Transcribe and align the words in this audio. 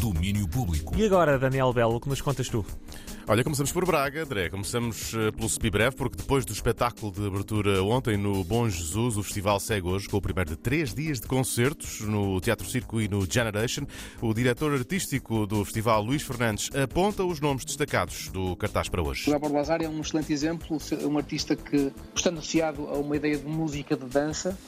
Domínio 0.00 0.48
Público. 0.48 0.96
E 0.96 1.04
agora, 1.04 1.38
Daniel 1.38 1.74
Belo, 1.74 1.96
o 1.96 2.00
que 2.00 2.08
nos 2.08 2.22
contas 2.22 2.48
tu? 2.48 2.64
Olha, 3.28 3.44
começamos 3.44 3.70
por 3.70 3.84
Braga, 3.84 4.22
André. 4.22 4.48
Começamos 4.48 5.12
eh, 5.14 5.30
pelo 5.30 5.46
Speed 5.46 5.70
Breve, 5.70 5.94
porque 5.94 6.16
depois 6.16 6.46
do 6.46 6.54
espetáculo 6.54 7.12
de 7.12 7.26
abertura 7.26 7.82
ontem 7.84 8.16
no 8.16 8.42
Bom 8.42 8.66
Jesus, 8.66 9.18
o 9.18 9.22
festival 9.22 9.60
segue 9.60 9.86
hoje 9.86 10.08
com 10.08 10.16
o 10.16 10.22
primeiro 10.22 10.50
de 10.50 10.56
três 10.56 10.94
dias 10.94 11.20
de 11.20 11.26
concertos 11.26 12.00
no 12.00 12.40
Teatro 12.40 12.66
Circo 12.66 12.98
e 12.98 13.08
no 13.08 13.30
Generation. 13.30 13.86
O 14.22 14.32
diretor 14.32 14.72
artístico 14.72 15.46
do 15.46 15.62
festival, 15.66 16.02
Luís 16.02 16.22
Fernandes, 16.22 16.70
aponta 16.74 17.22
os 17.22 17.38
nomes 17.38 17.66
destacados 17.66 18.28
do 18.28 18.56
cartaz 18.56 18.88
para 18.88 19.02
hoje. 19.02 19.28
O 19.28 19.32
Gabor 19.34 19.52
Lazar 19.52 19.82
é 19.82 19.88
um 19.88 20.00
excelente 20.00 20.32
exemplo, 20.32 20.78
um 21.02 21.18
artista 21.18 21.54
que, 21.54 21.92
estando 22.14 22.38
associado 22.38 22.88
a 22.88 22.94
uma 22.94 23.16
ideia 23.16 23.36
de 23.36 23.46
música 23.46 23.94
de 23.96 24.06
dança, 24.06 24.58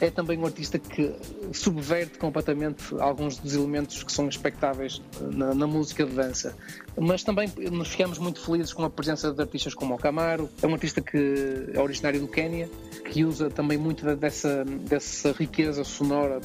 é 0.00 0.10
também 0.10 0.38
um 0.38 0.46
artista 0.46 0.78
que 0.78 1.14
subverte 1.52 2.18
completamente 2.18 2.94
alguns 3.00 3.36
dos 3.36 3.54
elementos 3.54 4.02
que 4.02 4.12
são 4.12 4.28
expectáveis 4.28 5.02
na, 5.20 5.54
na, 5.54 5.66
música 5.66 6.04
de 6.04 6.12
dança. 6.12 6.54
Mas 6.96 7.24
também 7.24 7.50
nos 7.70 7.88
ficamos 7.88 8.18
muito 8.18 8.40
felizes 8.40 8.72
com 8.72 8.84
a 8.84 8.90
presença 8.90 9.32
de 9.32 9.40
artistas 9.40 9.74
como 9.74 9.94
o 9.94 9.98
Camaro. 9.98 10.48
É 10.62 10.66
um 10.66 10.72
artista 10.72 11.00
que 11.00 11.70
é 11.74 11.80
originário 11.80 12.20
do 12.20 12.28
Quênia, 12.28 12.68
que 13.10 13.24
usa 13.24 13.50
também 13.50 13.76
muito 13.76 14.04
dessa, 14.16 14.64
dessa 14.64 15.32
riqueza 15.32 15.82
sonora 15.82 16.40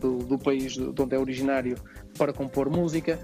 do, 0.00 0.18
do 0.18 0.38
país 0.38 0.72
de 0.72 1.02
onde 1.02 1.14
é 1.14 1.18
originário 1.18 1.76
para 2.16 2.32
compor 2.32 2.68
música. 2.68 3.18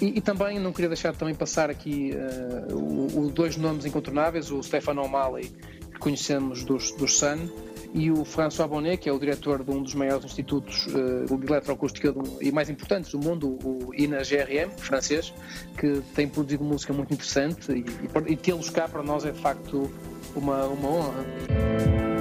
E, 0.00 0.18
e, 0.18 0.20
também 0.20 0.58
não 0.58 0.72
queria 0.72 0.88
deixar 0.88 1.12
de 1.12 1.18
também 1.18 1.34
passar 1.34 1.70
aqui 1.70 2.12
uh, 2.12 3.30
dois 3.30 3.56
nomes 3.56 3.86
incontornáveis, 3.86 4.50
o 4.50 4.62
Stefano 4.62 5.02
O'Malley, 5.02 5.50
que 5.92 5.98
conhecemos 5.98 6.64
dos, 6.64 6.92
dos 6.92 7.18
Sun, 7.18 7.48
e 7.94 8.10
o 8.10 8.24
François 8.24 8.68
Bonnet, 8.68 8.96
que 8.98 9.08
é 9.08 9.12
o 9.12 9.18
diretor 9.18 9.62
de 9.62 9.70
um 9.70 9.80
dos 9.80 9.94
maiores 9.94 10.24
institutos 10.24 10.88
uh, 10.88 11.38
de 11.38 11.46
eletroacústica 11.46 12.12
e 12.40 12.50
mais 12.50 12.68
importantes 12.68 13.12
do 13.12 13.20
mundo, 13.20 13.56
o 13.62 13.94
INA-GRM, 13.94 14.70
francês, 14.76 15.32
que 15.78 16.02
tem 16.12 16.28
produzido 16.28 16.64
música 16.64 16.92
muito 16.92 17.14
interessante 17.14 17.70
e, 17.70 17.84
e, 17.84 18.32
e 18.32 18.36
tê-los 18.36 18.68
cá 18.68 18.88
para 18.88 19.02
nós 19.02 19.24
é 19.24 19.30
de 19.30 19.40
facto 19.40 19.88
uma, 20.34 20.66
uma 20.66 20.88
honra. 20.88 22.13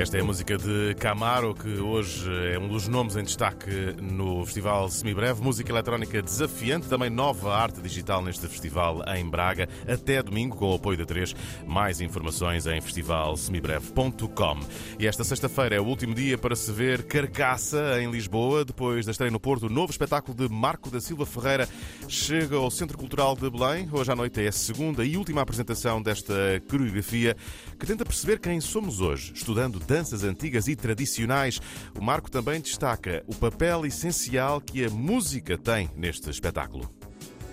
Esta 0.00 0.16
é 0.16 0.22
a 0.22 0.24
música 0.24 0.56
de 0.56 0.94
Camaro, 0.98 1.54
que 1.54 1.78
hoje 1.78 2.26
é 2.54 2.58
um 2.58 2.66
dos 2.66 2.88
nomes 2.88 3.16
em 3.16 3.22
destaque 3.22 3.70
no 4.00 4.46
Festival 4.46 4.88
Semibreve. 4.88 5.42
Música 5.42 5.70
eletrónica 5.70 6.22
desafiante, 6.22 6.88
também 6.88 7.10
nova 7.10 7.54
arte 7.54 7.82
digital 7.82 8.22
neste 8.22 8.48
festival 8.48 9.04
em 9.14 9.28
Braga, 9.28 9.68
até 9.86 10.22
domingo, 10.22 10.56
com 10.56 10.70
o 10.70 10.76
apoio 10.76 10.96
da 10.96 11.04
3. 11.04 11.36
Mais 11.66 12.00
informações 12.00 12.66
em 12.66 12.80
festivalsemibreve.com. 12.80 14.60
E 14.98 15.06
esta 15.06 15.22
sexta-feira 15.22 15.76
é 15.76 15.80
o 15.80 15.84
último 15.84 16.14
dia 16.14 16.38
para 16.38 16.56
se 16.56 16.72
ver 16.72 17.02
Carcaça, 17.02 18.00
em 18.00 18.10
Lisboa. 18.10 18.64
Depois 18.64 19.04
da 19.04 19.12
estreia 19.12 19.30
no 19.30 19.38
Porto, 19.38 19.66
o 19.66 19.70
novo 19.70 19.90
espetáculo 19.90 20.34
de 20.34 20.48
Marco 20.48 20.88
da 20.88 21.02
Silva 21.02 21.26
Ferreira 21.26 21.68
chega 22.08 22.56
ao 22.56 22.70
Centro 22.70 22.96
Cultural 22.96 23.36
de 23.36 23.50
Belém. 23.50 23.86
Hoje 23.92 24.10
à 24.10 24.16
noite 24.16 24.42
é 24.42 24.48
a 24.48 24.52
segunda 24.52 25.04
e 25.04 25.18
última 25.18 25.42
apresentação 25.42 26.00
desta 26.00 26.32
coreografia 26.70 27.36
que 27.78 27.84
tenta 27.84 28.02
perceber 28.02 28.38
quem 28.40 28.62
somos 28.62 29.02
hoje, 29.02 29.34
estudando 29.34 29.78
danças 29.90 30.22
antigas 30.22 30.68
e 30.68 30.76
tradicionais. 30.76 31.60
O 31.98 32.00
Marco 32.00 32.30
também 32.30 32.60
destaca 32.60 33.24
o 33.26 33.34
papel 33.34 33.84
essencial 33.84 34.60
que 34.60 34.84
a 34.84 34.88
música 34.88 35.58
tem 35.58 35.90
neste 35.96 36.30
espetáculo. 36.30 36.88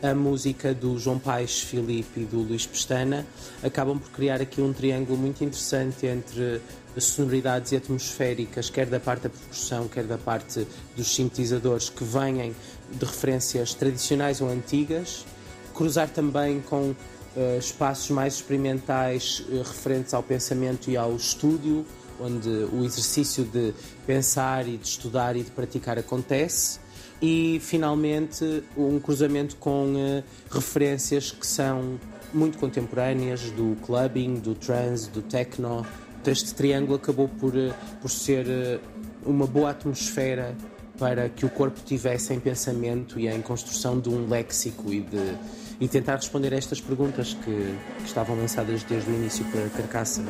A 0.03 0.13
música 0.13 0.71
do 0.71 0.99
João 0.99 1.17
Paes 1.17 1.61
Filipe 1.61 2.19
e 2.19 2.25
do 2.25 2.41
Luís 2.41 2.67
Pestana 2.67 3.25
acabam 3.63 3.97
por 3.97 4.11
criar 4.11 4.39
aqui 4.39 4.61
um 4.61 4.71
triângulo 4.71 5.17
muito 5.17 5.43
interessante 5.43 6.05
entre 6.05 6.61
sonoridades 6.99 7.73
atmosféricas, 7.73 8.69
quer 8.69 8.85
da 8.85 8.99
parte 8.99 9.23
da 9.23 9.29
percussão, 9.29 9.87
quer 9.87 10.03
da 10.03 10.19
parte 10.19 10.67
dos 10.95 11.15
sintetizadores, 11.15 11.89
que 11.89 12.03
vêm 12.03 12.53
de 12.91 13.03
referências 13.03 13.73
tradicionais 13.73 14.41
ou 14.41 14.49
antigas, 14.49 15.25
cruzar 15.73 16.09
também 16.09 16.61
com 16.61 16.91
uh, 16.91 17.57
espaços 17.57 18.11
mais 18.11 18.35
experimentais 18.35 19.43
uh, 19.49 19.63
referentes 19.63 20.13
ao 20.13 20.21
pensamento 20.21 20.91
e 20.91 20.95
ao 20.95 21.15
estúdio, 21.15 21.83
onde 22.19 22.49
o 22.49 22.83
exercício 22.83 23.43
de 23.43 23.73
pensar 24.05 24.67
e 24.67 24.77
de 24.77 24.87
estudar 24.87 25.35
e 25.35 25.43
de 25.43 25.51
praticar 25.51 25.97
acontece. 25.97 26.79
E 27.21 27.59
finalmente 27.63 28.63
um 28.77 28.99
cruzamento 28.99 29.55
com 29.55 29.93
uh, 29.93 30.23
referências 30.51 31.31
que 31.31 31.47
são 31.47 31.99
muito 32.33 32.57
contemporâneas 32.57 33.49
do 33.51 33.75
clubbing, 33.85 34.35
do 34.35 34.53
trance, 34.53 35.09
do 35.09 35.21
techno. 35.21 35.85
Este 36.25 36.53
triângulo 36.53 36.95
acabou 36.95 37.27
por, 37.27 37.55
uh, 37.55 37.73
por 38.01 38.11
ser 38.11 38.45
uh, 38.45 38.79
uma 39.25 39.47
boa 39.47 39.71
atmosfera 39.71 40.55
para 40.99 41.29
que 41.29 41.45
o 41.45 41.49
corpo 41.49 41.79
tivesse 41.83 42.33
em 42.33 42.39
pensamento 42.39 43.19
e 43.19 43.27
em 43.27 43.41
construção 43.41 43.99
de 43.99 44.09
um 44.09 44.27
léxico 44.27 44.91
e 44.91 45.01
de 45.01 45.37
e 45.79 45.87
tentar 45.87 46.15
responder 46.15 46.53
a 46.53 46.57
estas 46.57 46.81
perguntas 46.81 47.33
que, 47.33 47.75
que 47.97 48.05
estavam 48.05 48.35
lançadas 48.35 48.83
desde 48.83 49.09
o 49.09 49.13
início 49.13 49.45
para 49.45 49.69
Carcaça. 49.69 50.23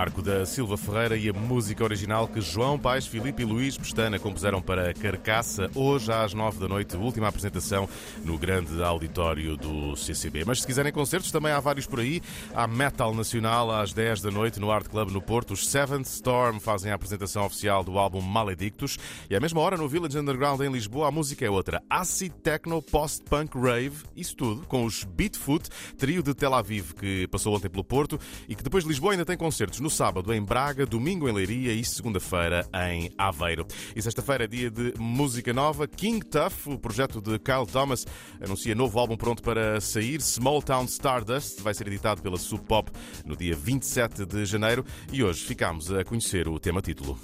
Marco 0.00 0.22
da 0.22 0.46
Silva 0.46 0.78
Ferreira 0.78 1.14
e 1.14 1.28
a 1.28 1.32
música 1.34 1.84
original 1.84 2.26
que 2.26 2.40
João 2.40 2.78
Paes, 2.78 3.06
Filipe 3.06 3.42
e 3.42 3.44
Luís 3.44 3.76
Pestana 3.76 4.18
compuseram 4.18 4.62
para 4.62 4.94
Carcaça, 4.94 5.70
hoje 5.74 6.10
às 6.10 6.32
nove 6.32 6.58
da 6.58 6.66
noite, 6.66 6.96
última 6.96 7.28
apresentação 7.28 7.86
no 8.24 8.38
grande 8.38 8.82
auditório 8.82 9.58
do 9.58 9.94
CCB. 9.94 10.46
Mas 10.46 10.62
se 10.62 10.66
quiserem 10.66 10.90
concertos, 10.90 11.30
também 11.30 11.52
há 11.52 11.60
vários 11.60 11.84
por 11.84 12.00
aí. 12.00 12.22
Há 12.54 12.66
Metal 12.66 13.14
Nacional 13.14 13.70
às 13.70 13.92
dez 13.92 14.22
da 14.22 14.30
noite 14.30 14.58
no 14.58 14.70
Art 14.70 14.88
Club 14.88 15.10
no 15.10 15.20
Porto. 15.20 15.52
Os 15.52 15.68
Seventh 15.68 16.06
Storm 16.06 16.60
fazem 16.60 16.90
a 16.90 16.94
apresentação 16.94 17.44
oficial 17.44 17.84
do 17.84 17.98
álbum 17.98 18.22
Maledictus. 18.22 18.96
E 19.28 19.36
à 19.36 19.40
mesma 19.40 19.60
hora, 19.60 19.76
no 19.76 19.86
Village 19.86 20.16
Underground 20.16 20.62
em 20.62 20.72
Lisboa, 20.72 21.08
a 21.08 21.10
música 21.10 21.44
é 21.44 21.50
outra. 21.50 21.82
Acid 21.90 22.32
Techno 22.42 22.80
Post-Punk 22.80 23.54
Rave, 23.54 23.98
isso 24.16 24.34
tudo, 24.34 24.66
com 24.66 24.86
os 24.86 25.04
Beatfoot, 25.04 25.68
trio 25.98 26.22
de 26.22 26.32
Tel 26.32 26.54
Aviv 26.54 26.94
que 26.94 27.26
passou 27.26 27.54
ontem 27.54 27.68
pelo 27.68 27.84
Porto 27.84 28.18
e 28.48 28.54
que 28.54 28.62
depois 28.62 28.82
de 28.82 28.88
Lisboa 28.88 29.12
ainda 29.12 29.26
tem 29.26 29.36
concertos 29.36 29.78
no 29.78 29.89
sábado 29.90 30.32
em 30.32 30.42
Braga, 30.42 30.86
domingo 30.86 31.28
em 31.28 31.32
Leiria 31.32 31.72
e 31.72 31.84
segunda-feira 31.84 32.66
em 32.90 33.10
Aveiro. 33.18 33.66
E 33.94 34.00
sexta-feira 34.00 34.44
é 34.44 34.46
dia 34.46 34.70
de 34.70 34.94
música 34.98 35.52
nova. 35.52 35.86
King 35.86 36.24
Tough, 36.24 36.66
o 36.66 36.78
projeto 36.78 37.20
de 37.20 37.38
Kyle 37.38 37.66
Thomas, 37.70 38.06
anuncia 38.40 38.74
novo 38.74 38.98
álbum 38.98 39.16
pronto 39.16 39.42
para 39.42 39.80
sair. 39.80 40.20
Small 40.22 40.62
Town 40.62 40.84
Stardust 40.84 41.60
vai 41.60 41.74
ser 41.74 41.86
editado 41.88 42.22
pela 42.22 42.38
Sub 42.38 42.62
Pop 42.64 42.90
no 43.24 43.36
dia 43.36 43.54
27 43.54 44.24
de 44.24 44.44
janeiro. 44.44 44.84
E 45.12 45.22
hoje 45.22 45.44
ficamos 45.44 45.92
a 45.92 46.04
conhecer 46.04 46.48
o 46.48 46.58
tema 46.58 46.80
título. 46.80 47.18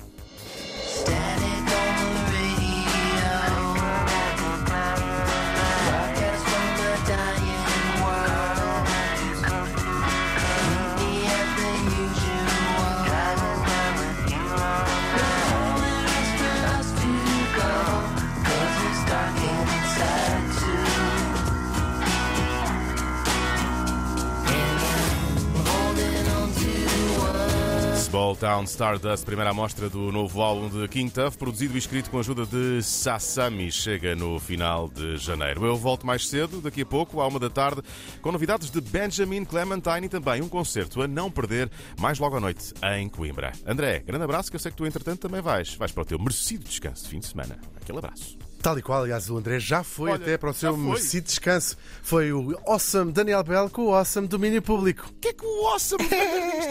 Small 28.16 28.34
Town 28.34 28.64
Stardust, 28.64 29.26
primeira 29.26 29.50
amostra 29.50 29.90
do 29.90 30.10
novo 30.10 30.40
álbum 30.40 30.70
de 30.70 30.88
King 30.88 31.12
Tuff, 31.12 31.36
produzido 31.36 31.74
e 31.74 31.78
escrito 31.78 32.08
com 32.08 32.16
a 32.16 32.20
ajuda 32.20 32.46
de 32.46 32.82
Sassami, 32.82 33.70
chega 33.70 34.16
no 34.16 34.40
final 34.40 34.88
de 34.88 35.18
janeiro. 35.18 35.66
Eu 35.66 35.76
volto 35.76 36.06
mais 36.06 36.26
cedo, 36.26 36.62
daqui 36.62 36.80
a 36.80 36.86
pouco, 36.86 37.20
à 37.20 37.28
uma 37.28 37.38
da 37.38 37.50
tarde, 37.50 37.82
com 38.22 38.32
novidades 38.32 38.70
de 38.70 38.80
Benjamin 38.80 39.44
Clementine 39.44 40.06
e 40.06 40.08
também 40.08 40.40
um 40.40 40.48
concerto 40.48 41.02
a 41.02 41.06
não 41.06 41.30
perder, 41.30 41.70
mais 42.00 42.18
logo 42.18 42.38
à 42.38 42.40
noite, 42.40 42.72
em 42.96 43.06
Coimbra. 43.06 43.52
André, 43.66 43.98
grande 43.98 44.24
abraço, 44.24 44.48
que 44.48 44.56
eu 44.56 44.60
sei 44.60 44.70
que 44.70 44.78
tu, 44.78 44.86
entretanto, 44.86 45.20
também 45.20 45.42
vais. 45.42 45.74
Vais 45.74 45.92
para 45.92 46.02
o 46.02 46.06
teu 46.06 46.18
merecido 46.18 46.64
descanso 46.64 47.04
de 47.04 47.10
fim 47.10 47.18
de 47.18 47.26
semana. 47.26 47.58
Aquele 47.78 47.98
abraço. 47.98 48.38
Tal 48.66 48.76
e 48.80 48.82
qual, 48.82 49.02
aliás, 49.04 49.30
o 49.30 49.36
André 49.38 49.60
já 49.60 49.84
foi 49.84 50.10
Olha, 50.10 50.20
até 50.20 50.36
para 50.36 50.50
o 50.50 50.52
seu 50.52 50.76
merecido 50.76 51.26
descanso. 51.26 51.76
Foi 52.02 52.32
o 52.32 52.58
Awesome 52.66 53.12
Daniel 53.12 53.44
Bell 53.44 53.70
com 53.70 53.82
o 53.86 53.94
Awesome 53.94 54.26
Domínio 54.26 54.60
Público. 54.60 55.06
O 55.08 55.12
que 55.20 55.28
é 55.28 55.32
que 55.32 55.46
o 55.46 55.66
Awesome 55.68 56.02
está 56.10 56.16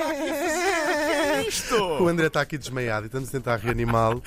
aqui 0.10 0.30
a 0.30 0.36
fazer? 0.36 0.92
O 0.92 1.06
que 1.06 1.14
é 1.14 1.48
isto? 1.48 1.76
O 2.04 2.08
André 2.10 2.28
está 2.28 2.42
aqui 2.42 2.58
desmaiado 2.58 3.06
e 3.06 3.08
estamos 3.08 3.30
a 3.30 3.32
tentar 3.32 3.56
reanimá-lo. 3.56 4.22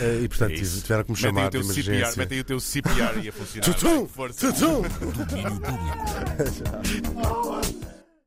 eh, 0.00 0.20
E 0.22 0.28
portanto 0.28 0.52
É 0.52 0.54
tiveram 0.54 1.04
que 1.04 1.10
me 1.10 1.16
chamar 1.18 1.48
o 1.48 1.50
de 1.50 1.62
CPR, 1.62 1.88
emergência. 1.90 2.14
mete 2.22 2.32
aí 2.32 2.40
o 2.40 2.44
teu 2.44 2.58
CPR 2.58 3.20
e 3.22 3.28
a 3.28 3.32
funcionar. 3.32 3.66
Tutum! 3.66 4.06
Tutum! 4.06 4.82
Domínio 5.26 5.60
Público. 5.60 6.00